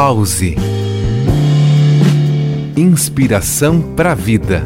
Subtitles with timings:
[0.00, 0.54] Pause.
[2.76, 4.62] Inspiração para a vida.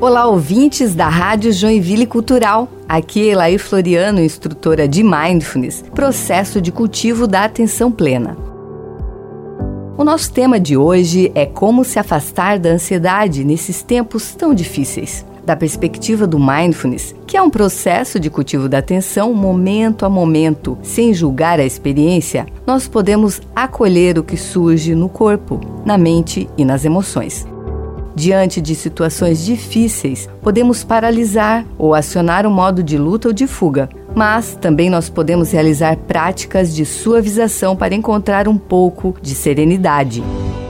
[0.00, 2.68] Olá, ouvintes da Rádio Joinville Cultural.
[2.88, 8.45] Aqui é Elaí Floriano, instrutora de Mindfulness, processo de cultivo da atenção plena.
[9.98, 15.24] O nosso tema de hoje é como se afastar da ansiedade nesses tempos tão difíceis.
[15.42, 20.76] Da perspectiva do mindfulness, que é um processo de cultivo da atenção momento a momento,
[20.82, 26.64] sem julgar a experiência, nós podemos acolher o que surge no corpo, na mente e
[26.64, 27.46] nas emoções.
[28.16, 33.90] Diante de situações difíceis, podemos paralisar ou acionar o modo de luta ou de fuga,
[34.14, 40.24] mas também nós podemos realizar práticas de suavização para encontrar um pouco de serenidade.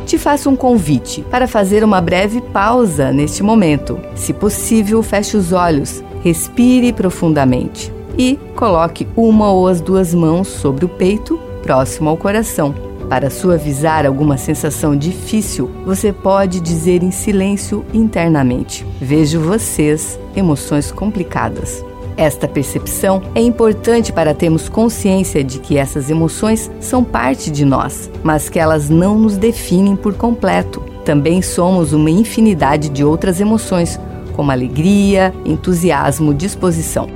[0.05, 3.97] Te faço um convite para fazer uma breve pausa neste momento.
[4.17, 10.85] Se possível, feche os olhos, respire profundamente e coloque uma ou as duas mãos sobre
[10.85, 12.86] o peito, próximo ao coração.
[13.09, 21.85] Para suavizar alguma sensação difícil, você pode dizer em silêncio internamente: Vejo vocês, emoções complicadas.
[22.17, 28.11] Esta percepção é importante para termos consciência de que essas emoções são parte de nós,
[28.25, 30.83] mas que elas não nos definem por completo.
[31.05, 34.01] Também somos uma infinidade de outras emoções,
[34.35, 37.07] como alegria, entusiasmo, disposição.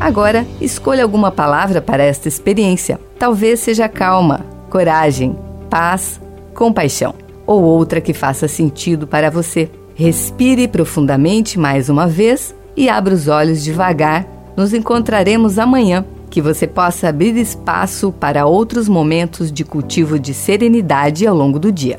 [0.00, 2.98] Agora, escolha alguma palavra para esta experiência.
[3.18, 5.36] Talvez seja calma, coragem,
[5.68, 6.18] paz,
[6.54, 7.14] compaixão,
[7.46, 9.68] ou outra que faça sentido para você.
[9.94, 14.26] Respire profundamente mais uma vez e abra os olhos devagar.
[14.56, 16.06] Nos encontraremos amanhã.
[16.30, 21.72] Que você possa abrir espaço para outros momentos de cultivo de serenidade ao longo do
[21.72, 21.98] dia.